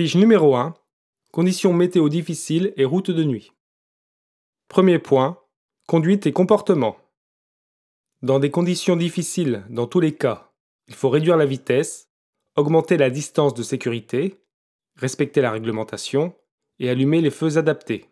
Fiche 0.00 0.14
numéro 0.14 0.56
1. 0.56 0.74
Conditions 1.30 1.74
météo 1.74 2.08
difficiles 2.08 2.72
et 2.78 2.86
route 2.86 3.10
de 3.10 3.22
nuit. 3.22 3.52
Premier 4.66 4.98
point. 4.98 5.38
Conduite 5.86 6.26
et 6.26 6.32
comportement. 6.32 6.96
Dans 8.22 8.38
des 8.38 8.50
conditions 8.50 8.96
difficiles, 8.96 9.62
dans 9.68 9.86
tous 9.86 10.00
les 10.00 10.14
cas, 10.14 10.54
il 10.88 10.94
faut 10.94 11.10
réduire 11.10 11.36
la 11.36 11.44
vitesse, 11.44 12.08
augmenter 12.56 12.96
la 12.96 13.10
distance 13.10 13.52
de 13.52 13.62
sécurité, 13.62 14.40
respecter 14.96 15.42
la 15.42 15.50
réglementation 15.50 16.34
et 16.78 16.88
allumer 16.88 17.20
les 17.20 17.30
feux 17.30 17.58
adaptés. 17.58 18.06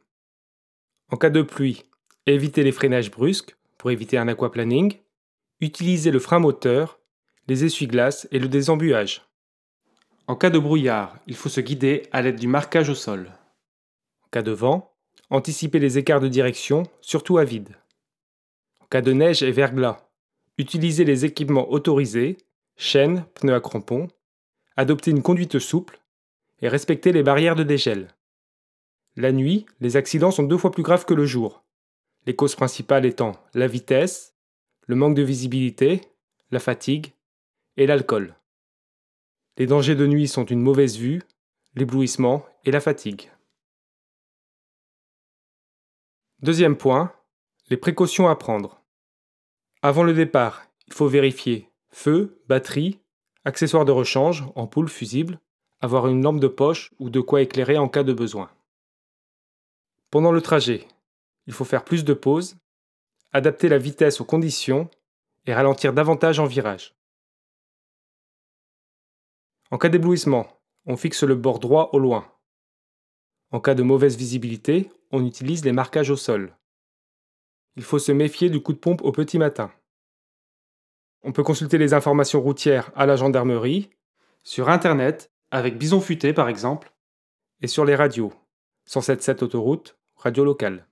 En 1.10 1.16
cas 1.16 1.30
de 1.30 1.40
pluie, 1.40 1.86
éviter 2.26 2.64
les 2.64 2.72
freinages 2.72 3.10
brusques 3.10 3.56
pour 3.78 3.90
éviter 3.90 4.18
un 4.18 4.28
aquaplaning, 4.28 4.98
utiliser 5.62 6.10
le 6.10 6.18
frein 6.18 6.38
moteur, 6.38 7.00
les 7.46 7.64
essuie-glaces 7.64 8.28
et 8.30 8.38
le 8.38 8.48
désembuage. 8.48 9.27
En 10.28 10.36
cas 10.36 10.50
de 10.50 10.58
brouillard, 10.58 11.18
il 11.26 11.34
faut 11.34 11.48
se 11.48 11.62
guider 11.62 12.02
à 12.12 12.20
l'aide 12.20 12.38
du 12.38 12.48
marquage 12.48 12.90
au 12.90 12.94
sol. 12.94 13.32
En 14.22 14.28
cas 14.30 14.42
de 14.42 14.52
vent, 14.52 14.94
anticiper 15.30 15.78
les 15.78 15.96
écarts 15.96 16.20
de 16.20 16.28
direction, 16.28 16.82
surtout 17.00 17.38
à 17.38 17.44
vide. 17.44 17.74
En 18.80 18.86
cas 18.90 19.00
de 19.00 19.14
neige 19.14 19.42
et 19.42 19.50
verglas, 19.50 19.96
utiliser 20.58 21.04
les 21.04 21.24
équipements 21.24 21.70
autorisés, 21.70 22.36
chaînes, 22.76 23.24
pneus 23.36 23.54
à 23.54 23.60
crampons, 23.60 24.08
adopter 24.76 25.12
une 25.12 25.22
conduite 25.22 25.58
souple 25.58 25.98
et 26.60 26.68
respecter 26.68 27.10
les 27.10 27.22
barrières 27.22 27.56
de 27.56 27.64
dégel. 27.64 28.08
La 29.16 29.32
nuit, 29.32 29.64
les 29.80 29.96
accidents 29.96 30.30
sont 30.30 30.42
deux 30.42 30.58
fois 30.58 30.72
plus 30.72 30.82
graves 30.82 31.06
que 31.06 31.14
le 31.14 31.24
jour. 31.24 31.64
Les 32.26 32.36
causes 32.36 32.54
principales 32.54 33.06
étant 33.06 33.32
la 33.54 33.66
vitesse, 33.66 34.34
le 34.86 34.94
manque 34.94 35.16
de 35.16 35.22
visibilité, 35.22 36.02
la 36.50 36.60
fatigue 36.60 37.14
et 37.78 37.86
l'alcool. 37.86 38.37
Les 39.58 39.66
dangers 39.66 39.96
de 39.96 40.06
nuit 40.06 40.28
sont 40.28 40.44
une 40.44 40.62
mauvaise 40.62 40.96
vue, 40.98 41.20
l'éblouissement 41.74 42.46
et 42.64 42.70
la 42.70 42.80
fatigue. 42.80 43.28
Deuxième 46.40 46.76
point, 46.76 47.12
les 47.68 47.76
précautions 47.76 48.28
à 48.28 48.36
prendre. 48.36 48.80
Avant 49.82 50.04
le 50.04 50.14
départ, 50.14 50.62
il 50.86 50.92
faut 50.92 51.08
vérifier 51.08 51.68
feu, 51.90 52.40
batterie, 52.46 53.00
accessoires 53.44 53.84
de 53.84 53.90
rechange, 53.90 54.44
ampoule, 54.54 54.88
fusible, 54.88 55.40
avoir 55.80 56.06
une 56.06 56.22
lampe 56.22 56.38
de 56.38 56.46
poche 56.46 56.92
ou 57.00 57.10
de 57.10 57.20
quoi 57.20 57.42
éclairer 57.42 57.78
en 57.78 57.88
cas 57.88 58.04
de 58.04 58.12
besoin. 58.12 58.52
Pendant 60.12 60.30
le 60.30 60.40
trajet, 60.40 60.86
il 61.48 61.52
faut 61.52 61.64
faire 61.64 61.84
plus 61.84 62.04
de 62.04 62.14
pauses, 62.14 62.56
adapter 63.32 63.68
la 63.68 63.78
vitesse 63.78 64.20
aux 64.20 64.24
conditions 64.24 64.88
et 65.46 65.54
ralentir 65.54 65.92
davantage 65.92 66.38
en 66.38 66.46
virage. 66.46 66.94
En 69.70 69.76
cas 69.78 69.90
d'éblouissement, 69.90 70.46
on 70.86 70.96
fixe 70.96 71.22
le 71.22 71.34
bord 71.34 71.58
droit 71.58 71.90
au 71.92 71.98
loin. 71.98 72.32
En 73.50 73.60
cas 73.60 73.74
de 73.74 73.82
mauvaise 73.82 74.16
visibilité, 74.16 74.90
on 75.12 75.26
utilise 75.26 75.64
les 75.64 75.72
marquages 75.72 76.10
au 76.10 76.16
sol. 76.16 76.56
Il 77.76 77.82
faut 77.82 77.98
se 77.98 78.12
méfier 78.12 78.48
du 78.48 78.62
coup 78.62 78.72
de 78.72 78.78
pompe 78.78 79.02
au 79.02 79.12
petit 79.12 79.38
matin. 79.38 79.70
On 81.22 81.32
peut 81.32 81.42
consulter 81.42 81.76
les 81.76 81.92
informations 81.92 82.40
routières 82.40 82.90
à 82.94 83.04
la 83.04 83.16
gendarmerie, 83.16 83.90
sur 84.42 84.70
Internet, 84.70 85.30
avec 85.50 85.76
Bison 85.76 86.00
Futé 86.00 86.32
par 86.32 86.48
exemple, 86.48 86.92
et 87.60 87.66
sur 87.66 87.84
les 87.84 87.94
radios, 87.94 88.32
107.7 88.88 89.44
autoroute, 89.44 89.98
radio 90.16 90.44
locale. 90.44 90.87